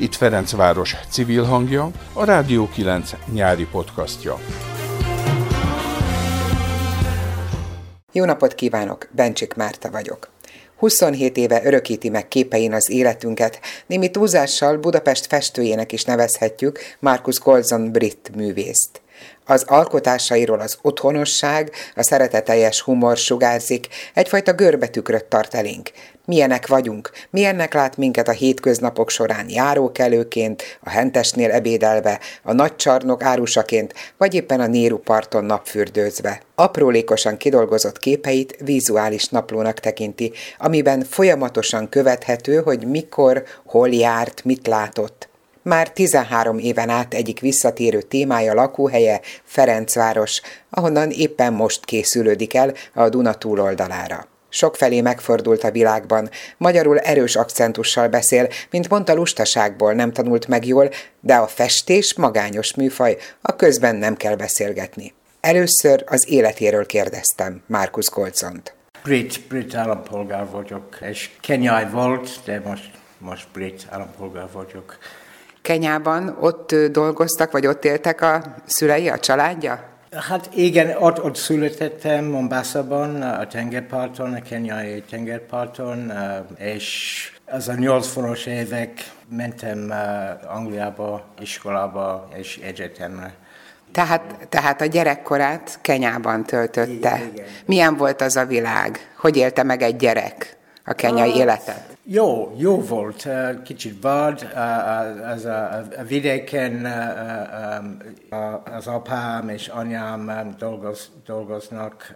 [0.00, 4.38] Itt Ferencváros civil hangja, a Rádió 9 nyári podcastja.
[8.12, 10.30] Jó napot kívánok, Bencsik Márta vagyok.
[10.76, 17.92] 27 éve örökíti meg képein az életünket, némi túlzással Budapest festőjének is nevezhetjük Markus Golzon
[17.92, 19.00] brit művészt.
[19.44, 25.90] Az alkotásairól az otthonosság, a szereteteljes humor sugárzik, egyfajta görbetükröt tart elénk.
[26.24, 33.22] Milyenek vagyunk, milyennek lát minket a hétköznapok során járókelőként, a hentesnél ebédelve, a nagy csarnok
[33.22, 36.40] árusaként, vagy éppen a Néru parton napfürdőzve.
[36.54, 45.28] Aprólékosan kidolgozott képeit vizuális naplónak tekinti, amiben folyamatosan követhető, hogy mikor, hol járt, mit látott.
[45.62, 53.08] Már 13 éven át egyik visszatérő témája lakóhelye Ferencváros, ahonnan éppen most készülődik el a
[53.08, 54.29] Duna túloldalára.
[54.50, 60.90] Sokfelé megfordult a világban, magyarul erős akcentussal beszél, mint mondta lustaságból nem tanult meg jól,
[61.20, 65.12] de a festés magányos műfaj, a közben nem kell beszélgetni.
[65.40, 68.74] Először az életéről kérdeztem Márkusz Golcont.
[69.02, 74.98] Brit, brit állampolgár vagyok, és kenyai volt, de most, most brit állampolgár vagyok.
[75.62, 79.89] Kenyában ott dolgoztak, vagy ott éltek a szülei, a családja?
[80.16, 86.12] Hát igen, ott, ott születettem Mombasa-ban, a tengerparton, a kenyai tengerparton,
[86.58, 89.92] és az a 80-as évek mentem
[90.46, 93.34] Angliába, iskolába és egyetemre.
[93.92, 97.20] Tehát, tehát a gyerekkorát Kenyában töltötte.
[97.32, 97.46] Igen.
[97.64, 99.12] Milyen volt az a világ?
[99.16, 101.98] Hogy élte meg egy gyerek a kenyai életet?
[102.12, 103.28] Jó, jó volt.
[103.64, 104.48] Kicsit vad,
[105.32, 106.84] az a, a vidéken
[108.64, 112.14] az apám és anyám dolgoz, dolgoznak,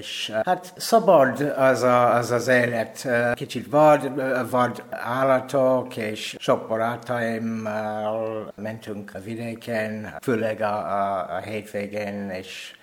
[0.00, 3.08] és hát szabad az, a, az az élet.
[3.34, 4.12] Kicsit vad,
[4.50, 12.76] vad állatok, és sok barátaimmal mentünk a vidéken, főleg a, a, a hétvégén, és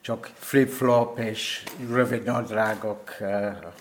[0.00, 3.14] csak flip-flop és rövid nadrágok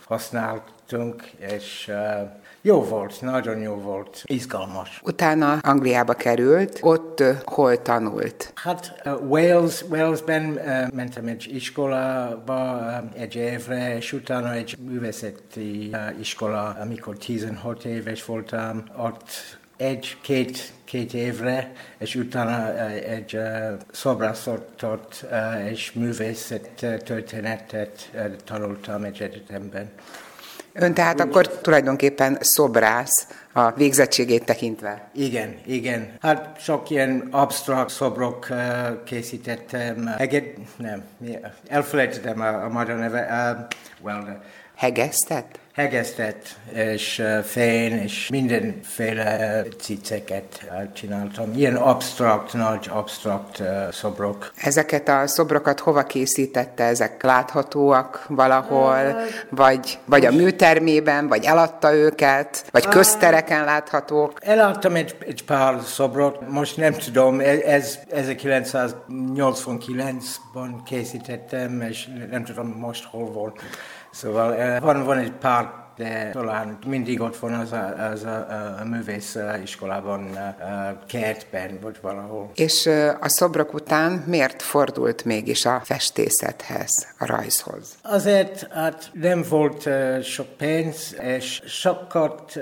[0.06, 2.30] használt jöttünk, és uh,
[2.62, 5.00] jó volt, nagyon jó volt, izgalmas.
[5.04, 8.52] Utána Angliába került, ott uh, hol tanult?
[8.56, 15.90] Hát uh, Wales, Walesben uh, mentem egy iskolába uh, egy évre, és utána egy művészeti
[15.92, 19.30] uh, iskola, amikor 16 éves voltam, ott
[19.78, 26.70] egy-két két évre, és utána egy uh, szobrászatot uh, és művészet
[27.04, 29.90] történetet uh, tanultam egy egyetemben.
[30.80, 35.10] Ön tehát akkor tulajdonképpen szobrász a végzettségét tekintve.
[35.14, 36.14] Igen, igen.
[36.22, 38.58] Hát sok ilyen absztrakt szobrok uh,
[39.04, 40.10] készítettem.
[40.18, 40.44] Eged,
[40.78, 41.04] nem,
[41.68, 43.20] elfelejtettem a, a magyar neve.
[43.22, 44.42] Uh, well,
[44.76, 45.60] Hegesztett?
[45.78, 51.54] Hegesztett, és fén, és mindenféle ciceket csináltam.
[51.56, 54.52] Ilyen abstrakt, nagy abstrakt szobrok.
[54.56, 56.84] Ezeket a szobrokat hova készítette?
[56.84, 59.16] Ezek láthatóak valahol?
[59.50, 61.28] Vagy, vagy a műtermében?
[61.28, 62.66] Vagy eladta őket?
[62.72, 64.40] Vagy köztereken láthatók?
[64.42, 72.68] Eladtam egy, egy pár szobrot, most nem tudom, e, ez 1989-ban készítettem, és nem tudom
[72.68, 73.62] most hol volt.
[74.18, 78.46] Szóval eh, van, van egy pár de talán mindig ott van az a, az a,
[78.80, 82.52] a művész iskolában, a kertben, vagy valahol.
[82.56, 82.90] És
[83.20, 87.98] a szobrok után miért fordult mégis a festészethez, a rajzhoz?
[88.02, 89.90] Azért, hát nem volt
[90.24, 92.60] sok pénz, és sokat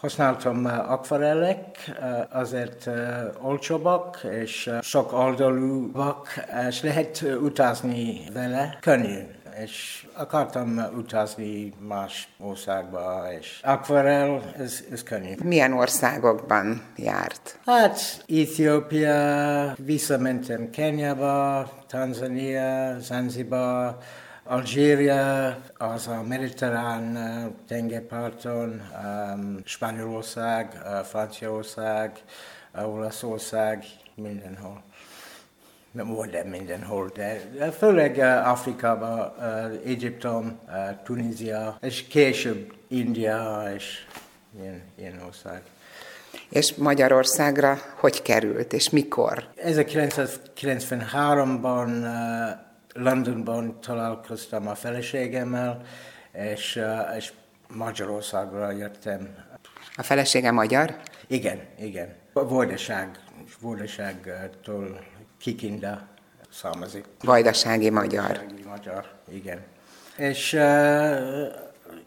[0.00, 1.90] használtam akvarellek,
[2.30, 2.90] azért
[3.42, 6.28] olcsóbbak, és sok oldalúak,
[6.68, 9.18] és lehet utazni vele, könnyű
[9.62, 15.34] és akartam utazni más országba, és akvarel, ez, ez könnyű.
[15.44, 17.58] Milyen országokban járt?
[17.64, 23.96] Hát, Etiópia, visszamentem Kenyába, Tanzania, Zanzibar,
[24.44, 27.18] Algéria, az a mediterrán
[27.68, 32.18] tengerparton, um, Spanyolország, uh, Franciaország,
[32.74, 34.82] uh, Olaszország, mindenhol
[35.96, 37.40] nem volt mindenhol, de
[37.78, 40.72] főleg uh, Afrikában, uh, Egyiptom, uh,
[41.04, 44.06] Tunézia, és később India, és
[44.60, 45.62] ilyen, ilyen ország.
[46.48, 49.48] És Magyarországra hogy került, és mikor?
[49.64, 51.92] 1993-ban uh,
[53.02, 55.82] Londonban találkoztam a feleségemmel,
[56.32, 56.80] és,
[57.16, 57.32] és
[57.68, 59.34] Magyarországra jöttem.
[59.96, 60.96] A felesége magyar?
[61.26, 62.14] Igen, igen.
[62.32, 63.10] Vajdaság,
[63.60, 64.98] Vajdaságtól
[65.46, 66.06] Kikinda
[66.52, 67.04] származik.
[67.22, 68.26] Vajdasági magyar.
[68.26, 69.60] Vajdasági magyar, igen.
[70.16, 70.52] És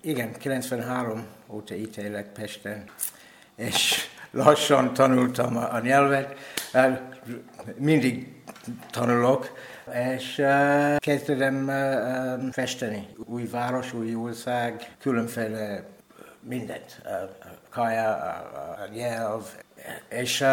[0.01, 2.83] igen, 93 óta itt élek Pesten,
[3.55, 6.37] és lassan tanultam a nyelvet.
[7.75, 8.41] Mindig
[8.91, 9.57] tanulok,
[10.15, 10.41] és
[10.97, 11.71] kezdtem
[12.51, 13.07] festeni.
[13.25, 15.83] Új város, új ország, különféle
[16.39, 17.01] mindent,
[17.69, 18.13] kaja,
[18.83, 19.43] a nyelv,
[20.09, 20.43] és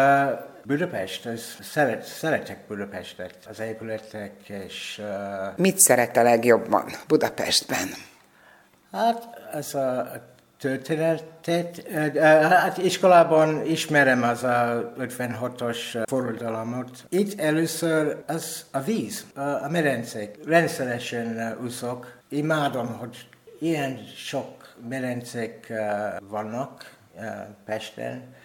[0.63, 5.01] Budapest, ez szeret, szeretek Budapestet, az épületek, és...
[5.03, 7.87] Uh, Mit szeret a legjobban Budapestben?
[8.91, 10.11] Hát, ez a
[10.59, 11.87] történetet.
[12.17, 17.05] Hát iskolában ismerem az a 56-os forradalomot.
[17.09, 19.25] Itt először az a víz,
[19.63, 20.39] a medencék.
[20.45, 22.15] Rendszeresen úszok.
[22.29, 23.27] Imádom, hogy
[23.59, 25.73] ilyen sok medencék
[26.29, 26.95] vannak
[27.65, 28.35] Pesten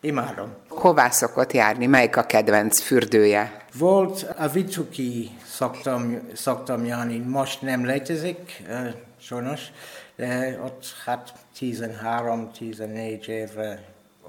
[0.00, 0.52] Imádom.
[0.68, 1.86] Hová szokott járni?
[1.86, 3.64] Melyik a kedvenc fürdője?
[3.78, 8.62] Volt a Vicuki szoktam, szoktam járni, most nem létezik,
[9.20, 9.60] sajnos,
[10.16, 13.82] de ott hát 13-14 évre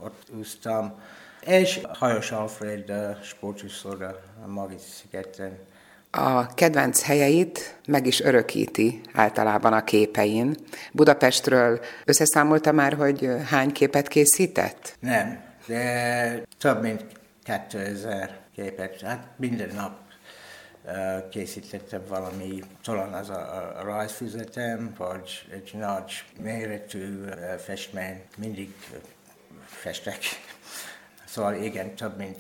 [0.04, 1.00] ott úsztam.
[1.46, 2.92] És Hajos Alfred
[3.24, 5.58] sportuszoda a Magic szigeten.
[6.12, 10.56] A kedvenc helyeit meg is örökíti általában a képein.
[10.92, 14.96] Budapestről összeszámolta már, hogy hány képet készített?
[15.00, 17.06] Nem, de több mint
[17.44, 20.00] 2000 képet, hát minden nap
[21.30, 27.24] készítettem valami, talán az a, a rajzfüzetem, vagy egy nagy méretű
[27.66, 28.74] festmény, mindig
[29.66, 30.18] festek.
[31.26, 32.38] Szóval igen, több mint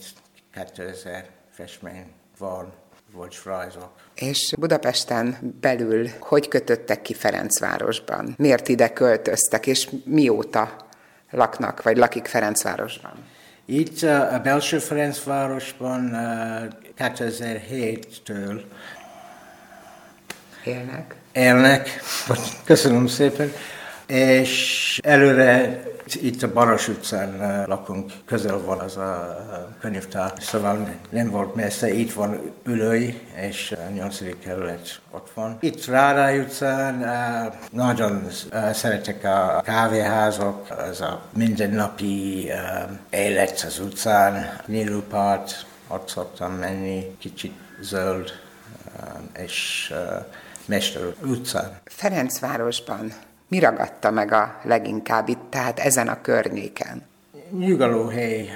[0.53, 2.06] 2000 festmény
[2.38, 2.73] van,
[3.13, 3.91] vagy rajzok.
[4.15, 8.33] És Budapesten belül hogy kötöttek ki Ferencvárosban?
[8.38, 10.89] Miért ide költöztek, és mióta
[11.31, 13.13] laknak, vagy lakik Ferencvárosban?
[13.66, 16.12] Itt a belső Ferencvárosban
[16.98, 18.62] 2007-től
[20.63, 21.16] élnek.
[21.31, 22.01] Élnek,
[22.63, 23.51] köszönöm szépen,
[24.11, 29.37] és előre itt a Baros utcán lakunk, közel van az a
[29.79, 34.19] könyvtár, szóval nem volt messze, itt van Ülői, és a 8.
[34.43, 35.57] kerület ott van.
[35.59, 37.05] Itt Rádály utcán
[37.71, 38.27] nagyon
[38.73, 42.49] szeretek a kávéházok, az a mindennapi
[43.09, 48.31] élet az utcán, Nilupart, ott szoktam menni, kicsit zöld,
[49.37, 49.93] és
[50.65, 51.79] Mester utcán.
[51.85, 53.13] Ferencvárosban
[53.51, 57.01] mi ragadta meg a leginkább itt, tehát ezen a környéken?
[57.50, 58.50] Nyugalóhely.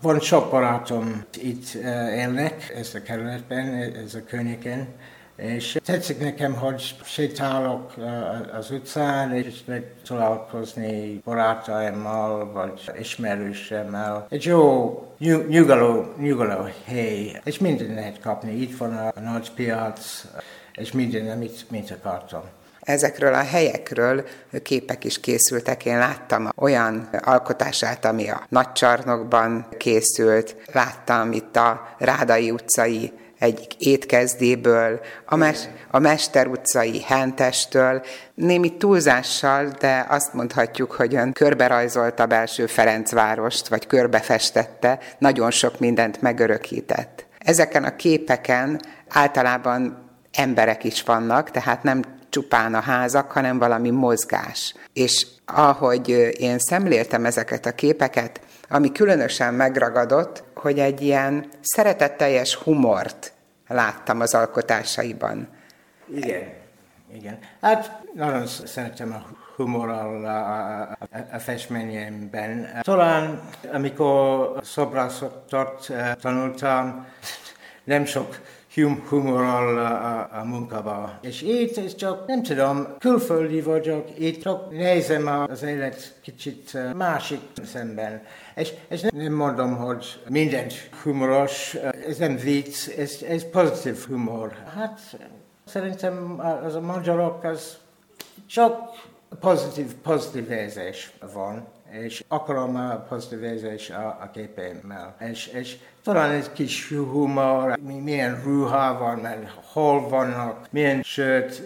[0.00, 4.88] Van sok barátom itt eh, élnek, ez a kerületben, ez a környéken,
[5.36, 14.26] és tetszik nekem, hogy sétálok eh, az utcán, és meg találkozni barátaimmal, vagy ismerősemmel.
[14.28, 14.94] Egy jó
[15.48, 18.52] nyugaló, nyugaló hely, és minden lehet kapni.
[18.52, 20.24] Itt van a nagy piac,
[20.74, 22.42] és minden, amit, mit akartam.
[22.80, 24.24] Ezekről a helyekről
[24.62, 25.84] képek is készültek.
[25.84, 35.00] Én láttam olyan alkotását, ami a Nagycsarnokban készült, láttam itt a Rádai utcai egyik étkezdéből,
[35.24, 38.02] a, mes- a Mester utcai Hentestől,
[38.34, 46.22] némi túlzással, de azt mondhatjuk, hogy ön körberajzolta belső Ferencvárost, vagy körbefestette, nagyon sok mindent
[46.22, 47.26] megörökített.
[47.38, 54.74] Ezeken a képeken általában emberek is vannak, tehát nem csupán a házak, hanem valami mozgás.
[54.92, 63.32] És ahogy én szemléltem ezeket a képeket, ami különösen megragadott, hogy egy ilyen szeretetteljes humort
[63.68, 65.48] láttam az alkotásaiban.
[66.14, 66.48] Igen,
[67.14, 67.38] igen.
[67.60, 70.96] Hát nagyon szeretem a humorral a, a,
[71.32, 72.80] a festményemben.
[72.80, 73.40] Talán
[73.72, 77.06] amikor szobrászatot tanultam,
[77.84, 78.38] nem sok
[78.74, 81.18] hum- humorral a, a munkába.
[81.20, 87.40] És itt ez csak, nem tudom, külföldi vagyok, itt csak nézem az élet kicsit másik
[87.64, 88.22] szemben.
[88.54, 91.74] És, és nem mondom, hogy mindent humoros,
[92.06, 94.52] ez nem vicc, ez, ez pozitív humor.
[94.74, 95.00] Hát
[95.64, 97.78] szerintem az a magyarok az
[98.46, 98.90] csak
[99.40, 105.14] pozitív, pozitív érzés van és akarom a pozitív érzés a, a képeimmel.
[105.30, 111.62] És, és talán egy kis humor, milyen ruha van, mert hol vannak, milyen sört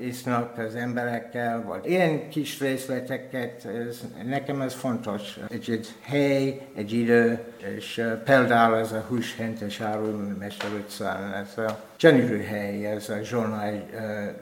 [0.00, 5.38] isznak az emberekkel, vagy ilyen kis részleteket, ez, nekem ez fontos.
[5.48, 7.38] Egy, egy hely, egy idő,
[7.76, 13.82] és például ez a húshentes áru Mester utcán, ez a gyönyörű hely, ez a zsonai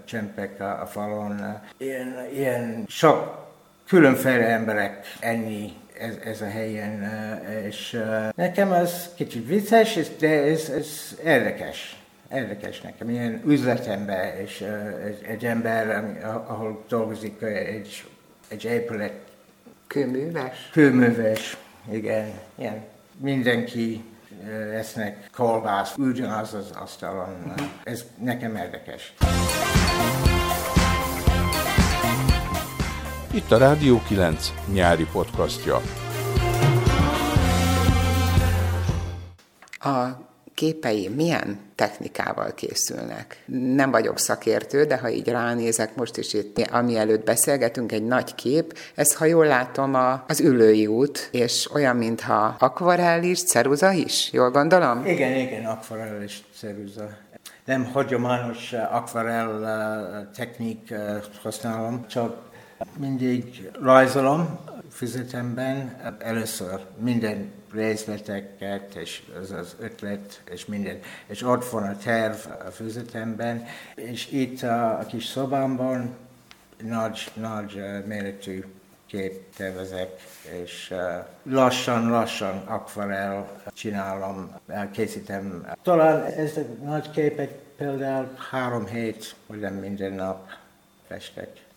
[0.05, 1.61] csempek a, a falon.
[1.79, 3.40] Ilyen, ilyen sok
[3.91, 7.11] különféle emberek ennyi ez, ez a helyen,
[7.67, 8.03] és
[8.35, 11.97] nekem az kicsit vicces, de ez, ez érdekes.
[12.33, 14.65] Érdekes nekem, ilyen üzletember, és
[15.05, 16.15] egy, egy ember,
[16.47, 18.05] ahol dolgozik egy,
[18.49, 19.13] egy épület.
[19.87, 20.69] Kőműves?
[20.73, 21.57] Kőműves.
[21.93, 22.85] Igen, igen.
[23.17, 24.05] Mindenki
[24.75, 27.55] esznek kolbász, ugyanaz az asztalon.
[27.85, 29.15] Ez nekem érdekes.
[33.33, 35.81] Itt a Rádió 9 nyári podcastja.
[39.79, 40.09] A
[40.55, 43.45] képei milyen technikával készülnek?
[43.75, 48.35] Nem vagyok szakértő, de ha így ránézek most is itt, ami előtt beszélgetünk, egy nagy
[48.35, 54.33] kép, ez, ha jól látom, a, az ülői út, és olyan, mintha akvarellis, ceruza is,
[54.33, 55.07] jól gondolom?
[55.07, 57.09] Igen, igen, akvarellis, ceruza.
[57.65, 60.95] Nem hagyományos akvarell technik
[61.43, 62.50] használom, csak
[62.99, 64.59] mindig rajzolom
[64.93, 70.99] füzetemben először minden részleteket, és az az ötlet, és minden.
[71.27, 76.17] És ott van a terv a füzetemben, és itt a, a kis szobámban
[76.83, 78.65] nagy, nagy méretű
[79.07, 80.11] kép tervezek,
[80.63, 80.95] és
[81.43, 84.55] lassan-lassan akvarel csinálom,
[84.93, 85.67] készítem.
[85.83, 90.49] Talán ez a nagy képek például három hét, vagy nem minden nap
[91.07, 91.69] festek.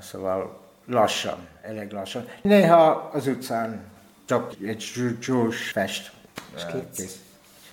[0.00, 2.28] Szóval lassan, elég lassan.
[2.42, 3.80] Néha az utcán
[4.24, 6.12] csak egy gyors fest.
[6.56, 7.26] Skic.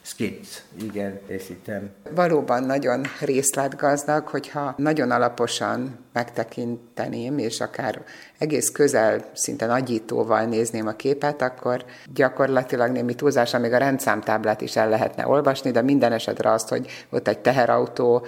[0.05, 1.89] Skic, igen, készítem.
[2.11, 8.01] Valóban nagyon részletgazdag, hogyha nagyon alaposan megtekinteném, és akár
[8.37, 14.75] egész közel, szinte nagyítóval nézném a képet, akkor gyakorlatilag némi túlzással még a rendszámtáblát is
[14.75, 18.25] el lehetne olvasni, de minden esetre azt, hogy ott egy teherautó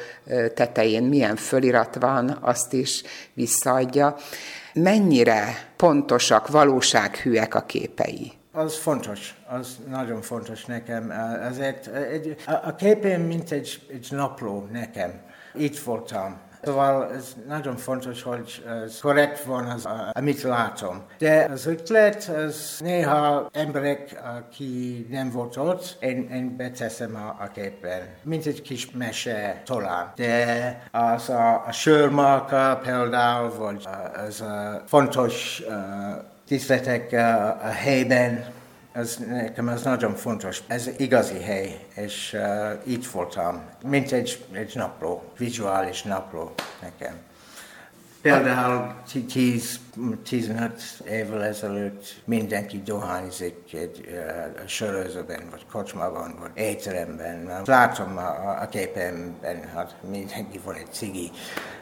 [0.54, 3.04] tetején milyen fölirat van, azt is
[3.34, 4.16] visszaadja
[4.74, 8.37] mennyire pontosak, valósághűek a képei?
[8.58, 11.12] Az fontos, az nagyon fontos nekem.
[11.42, 15.22] Ezért egy, a képem mint egy, egy napló nekem.
[15.54, 16.38] Itt voltam.
[16.64, 21.04] Szóval ez nagyon fontos, hogy ez korrekt van, az, amit látom.
[21.18, 27.48] De az ötlet, az néha emberek, aki nem volt ott, én, én beteszem a, a
[27.54, 28.02] képen.
[28.24, 30.12] Mint egy kis mese talán.
[30.16, 33.88] De az a, a sörmarka például, vagy
[34.28, 38.46] az a fontos uh, tiszteletek a, a helyben,
[38.92, 40.64] ez nekem ez nagyon fontos.
[40.68, 47.16] Ez igazi hely, és uh, itt voltam, mint egy, egy napló, vizuális napló nekem.
[48.22, 50.70] Például 10-15
[51.10, 57.62] évvel ezelőtt mindenki dohányzik egy uh, sörözőben, vagy kocsmában, vagy étteremben.
[57.66, 61.32] Látom a, a képemben, hát mindenki van egy cigi.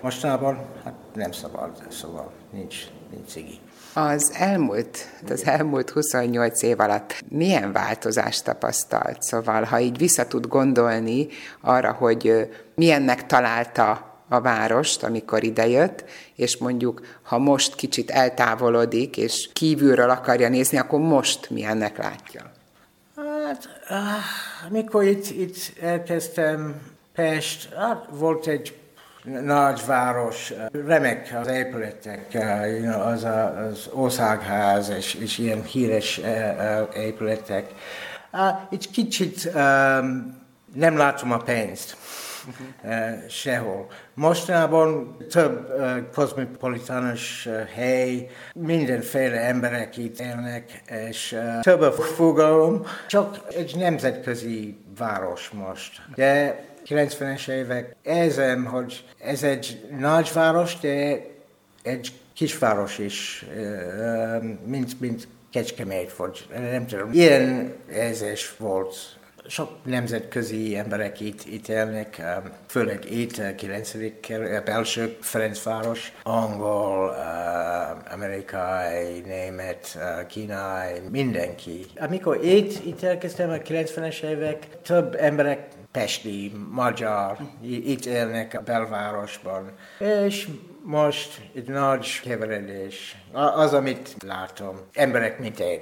[0.01, 2.75] Mostanában hát nem szabad, szóval nincs,
[3.11, 3.59] nincs cigi.
[3.97, 4.97] Az elmúlt,
[5.29, 9.21] az elmúlt 28 év alatt milyen változást tapasztalt?
[9.21, 11.27] Szóval, ha így vissza tud gondolni
[11.61, 16.03] arra, hogy milyennek találta a várost, amikor idejött,
[16.35, 22.51] és mondjuk, ha most kicsit eltávolodik, és kívülről akarja nézni, akkor most milyennek látja?
[23.15, 23.67] Hát,
[24.69, 26.81] amikor itt, itt elkezdtem
[27.13, 28.77] Pest, hát volt egy
[29.25, 30.53] nagyváros,
[30.85, 32.27] remek az épületek,
[32.81, 36.21] know, az az országház és, és ilyen híres
[36.95, 37.73] épületek.
[38.69, 41.97] Itt kicsit um, nem látom a pénzt.
[42.83, 43.87] Uh, sehol.
[44.13, 52.85] Mostanában több uh, kozmopolitános uh, hely, mindenféle emberek itt élnek, és uh, több a fogalom,
[53.07, 56.01] csak egy nemzetközi város most.
[56.15, 61.21] De 90-es évek érzem, hogy ez egy nagyváros, de
[61.83, 63.45] egy kisváros is,
[64.65, 67.11] mint, mint Kecskemét, vagy nem tudom.
[67.11, 68.95] Ilyen érzés volt.
[69.47, 72.21] Sok nemzetközi emberek itt, itt élnek,
[72.67, 73.91] főleg itt, 9.
[74.65, 77.15] belső Ferencváros, angol,
[78.11, 81.85] amerikai, német, kínai, mindenki.
[81.99, 89.71] Amikor itt, itt elkezdtem a 90-es évek, több emberek pesti, magyar, itt élnek a belvárosban.
[89.99, 90.47] És
[90.83, 93.17] most egy nagy keveredés.
[93.31, 94.75] Az, amit látom.
[94.93, 95.79] Emberek, mint én.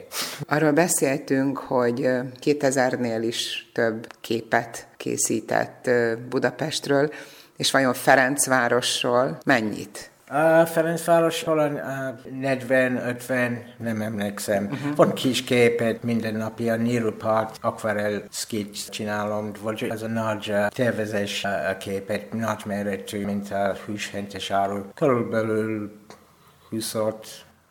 [0.47, 2.09] Arról beszéltünk, hogy
[2.43, 5.89] 2000-nél is több képet készített
[6.29, 7.11] Budapestről,
[7.57, 10.11] és vajon Ferencvárosról mennyit?
[10.33, 11.81] A Ferencváros talán
[12.41, 14.63] 40-50, nem emlékszem.
[14.63, 14.95] Uh-huh.
[14.95, 21.43] Van kis képet minden nap, ilyen Nírupart, akvarel skit csinálom, vagy az a nagy tervezés
[21.43, 24.81] a képet, nagy méretű, mint a hűshentes áru.
[24.95, 25.91] Körülbelül
[26.69, 26.95] 20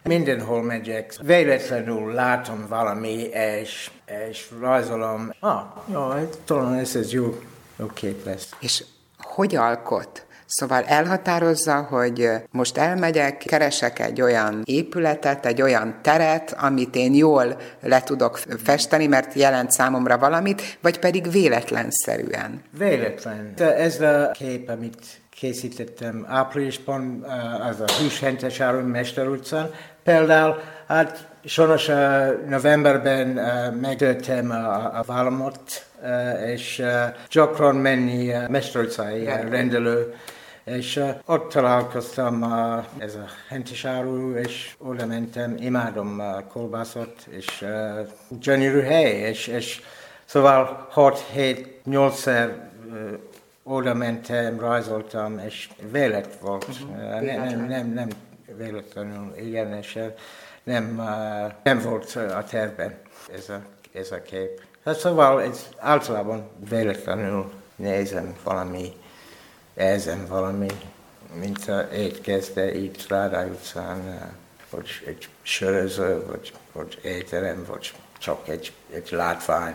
[0.03, 3.29] Mindenhol megyek, véletlenül látom valami,
[3.63, 3.91] és,
[4.31, 5.31] és rajzolom.
[5.41, 6.09] Ah, jó,
[6.45, 7.39] talán ez, ez jó,
[7.77, 8.51] jó kép lesz.
[8.61, 8.85] És
[9.19, 10.27] hogy alkot?
[10.55, 17.57] Szóval elhatározza, hogy most elmegyek, keresek egy olyan épületet, egy olyan teret, amit én jól
[17.81, 22.63] le tudok festeni, mert jelent számomra valamit, vagy pedig véletlenszerűen.
[22.79, 23.53] Véletlen.
[23.57, 27.27] De ez a kép, amit készítettem áprilisban,
[27.71, 29.71] az a Hűshentes Áron Mester utcán.
[30.05, 31.91] Például, hát sajnos
[32.49, 33.29] novemberben
[33.81, 35.87] megtöltem a, a vállamot,
[36.47, 36.83] és
[37.31, 40.15] gyakran menni Mester utcai rendelő,
[40.65, 42.43] és ott találkoztam
[42.99, 47.67] ez a hentes áru, és oda mentem, imádom a kolbászot, és
[48.29, 49.83] gyönyörű hely, és, és
[50.25, 52.51] szóval 6-7-8-szer
[52.87, 53.19] uh,
[53.63, 56.67] oda mentem, rajzoltam, és vélet volt.
[56.69, 57.21] Uh-huh.
[57.21, 58.09] Nem, nem, nem, nem
[58.57, 59.99] véletlenül, igen, és
[60.63, 61.03] nem,
[61.63, 62.99] nem volt a tervben
[63.35, 63.61] ez a,
[63.93, 64.61] ez a kép.
[64.85, 68.93] Hát szóval ez általában véletlenül nézem valami,
[69.75, 70.69] ezen valami,
[71.41, 74.31] mint a étkezde itt Rádály utcán,
[74.71, 79.75] vagy egy söröző, vagy, vagy étterem, vagy csak egy, egy látvány.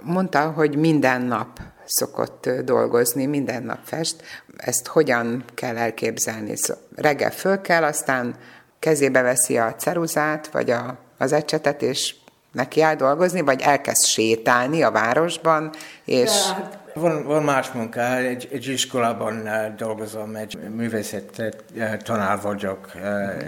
[0.00, 4.22] Mondta, hogy minden nap szokott dolgozni, minden nap fest.
[4.56, 6.54] Ezt hogyan kell elképzelni?
[6.94, 8.36] Reggel föl kell, aztán
[8.78, 12.14] kezébe veszi a ceruzát, vagy a, az ecsetet, és
[12.52, 15.70] neki áll dolgozni, vagy elkezd sétálni a városban,
[16.04, 16.30] és...
[16.30, 21.54] Ja, van, van más munka, egy, egy iskolában dolgozom, egy művészet
[22.02, 22.90] tanár vagyok,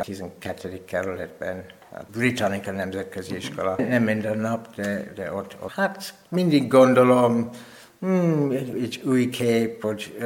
[0.00, 0.84] 12.
[0.84, 1.64] kerületben.
[2.12, 3.74] Britannica Nemzetközi Iskola.
[3.76, 5.72] Nem minden nap, de, de ott, ott.
[5.72, 7.50] Hát mindig gondolom,
[8.00, 10.16] hmm, egy új kép, hogy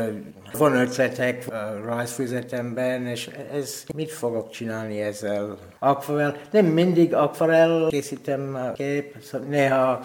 [0.53, 5.59] van ötletek a rajzfüzetemben, és ez mit fogok csinálni ezzel?
[5.79, 10.01] Akvarel, nem mindig akvarel készítem a kép, szóval néha,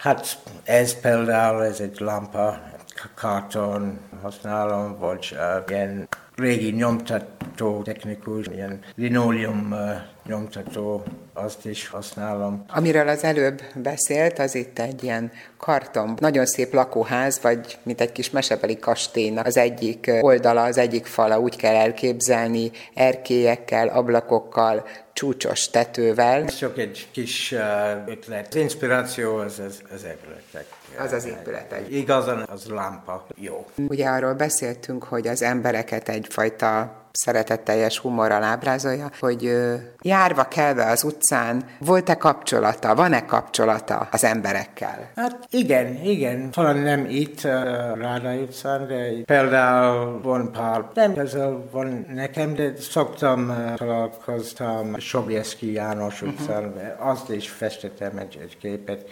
[0.00, 2.60] hát ez például, ez egy lampa,
[3.14, 9.78] karton használom, vagy uh, ilyen régi nyomtató technikus, ilyen linoleum uh,
[10.26, 12.64] nyomtató, azt is használom.
[12.68, 18.12] Amiről az előbb beszélt, az itt egy ilyen karton, nagyon szép lakóház, vagy mint egy
[18.12, 25.70] kis mesebeli kastélynak az egyik oldala, az egyik fala úgy kell elképzelni, erkélyekkel, ablakokkal, csúcsos
[25.70, 26.42] tetővel.
[26.42, 27.60] Ez csak egy kis uh,
[28.06, 28.46] ötlet.
[28.48, 30.66] Az inspiráció az az, az épületek.
[30.98, 31.90] Az az épületek.
[31.90, 33.66] Igazán az lámpa jó.
[33.88, 39.52] Ugye arról beszéltünk, hogy az embereket egyfajta szeretetteljes humorral ábrázolja, hogy
[40.02, 45.10] járva kelve az utcán volt-e kapcsolata, van-e kapcsolata az emberekkel?
[45.16, 46.50] Hát igen, igen.
[46.50, 47.42] Talán nem itt
[48.00, 56.20] Ráda utcán, de például van pár, nem közel van nekem, de szoktam találkoztam Sobieski János
[56.20, 56.30] mhm.
[56.30, 57.08] utcán, uh-huh.
[57.08, 59.04] azt is festettem egy, egy képet.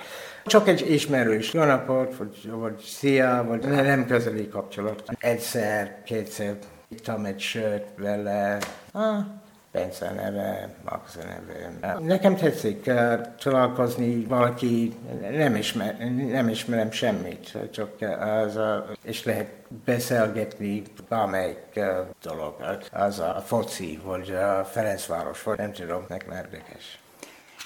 [0.44, 5.02] Csak egy ismerős, jó napot, vagy, vagy szia, vagy nem közeli kapcsolat.
[5.18, 6.56] Egyszer, kétszer
[6.88, 8.59] Ittam egy sört vele,
[8.92, 9.24] ah,
[9.72, 11.98] Bence neve, Max neve.
[11.98, 14.94] Nekem tetszik uh, találkozni valaki,
[15.31, 15.96] nem, ismer,
[16.31, 19.48] nem ismerem semmit, csak az a, és lehet
[19.85, 21.85] beszélgetni bármelyik uh,
[22.22, 22.55] dolog.
[22.92, 27.01] Az a foci, vagy a Ferencváros, vagy nem tudom, nekem érdekes.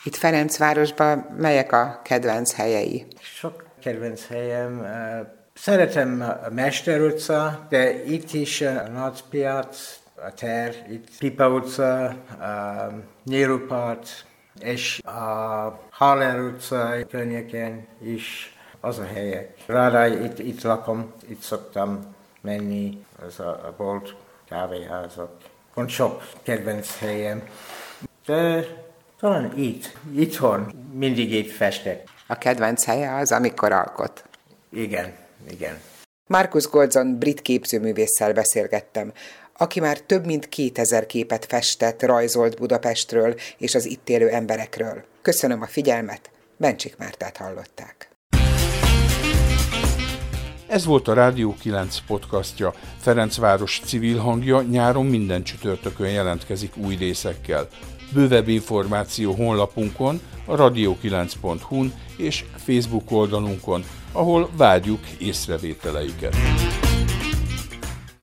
[0.04, 3.06] Itt Ferencvárosban melyek a kedvenc helyei?
[3.20, 4.86] Sok kedvenc helyem,
[5.54, 12.92] Szeretem a Mester utca, de itt is a Nagypiac, a Ter, itt Pipa utca, a
[13.24, 14.26] Nyírupart,
[14.60, 19.54] és a Haller utca környéken is az a helyek.
[19.66, 24.14] Ráadáj itt, itt lakom, itt szoktam menni, az a, a bolt,
[24.48, 25.30] kávéházak.
[25.74, 27.42] Van sok kedvenc helyem,
[28.26, 28.66] de
[29.20, 32.08] talán itt, itthon mindig itt festek.
[32.26, 34.24] A kedvenc helye az, amikor alkot.
[34.70, 35.80] Igen igen.
[36.26, 39.12] Markus Goldzon brit képzőművésszel beszélgettem,
[39.56, 45.04] aki már több mint 2000 képet festett, rajzolt Budapestről és az itt élő emberekről.
[45.22, 48.10] Köszönöm a figyelmet, Bencsik Mártát hallották.
[50.66, 52.74] Ez volt a Rádió 9 podcastja.
[53.00, 57.68] Ferencváros civil hangja nyáron minden csütörtökön jelentkezik új részekkel.
[58.12, 66.36] Bővebb információ honlapunkon, a radio9.hu-n és Facebook oldalunkon, ahol várjuk észrevételeiket.